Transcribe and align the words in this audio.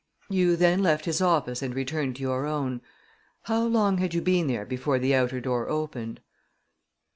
"You 0.31 0.55
then 0.55 0.81
left 0.81 1.05
his 1.05 1.21
office 1.21 1.61
and 1.61 1.75
returned 1.75 2.15
to 2.15 2.23
your 2.23 2.47
own. 2.47 2.81
How 3.43 3.63
long 3.63 3.99
had 3.99 4.15
you 4.15 4.21
been 4.23 4.47
there 4.47 4.65
before 4.65 4.97
the 4.97 5.13
outer 5.13 5.39
door 5.39 5.69
opened?" 5.69 6.21